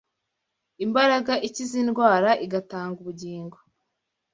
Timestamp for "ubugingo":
3.03-3.57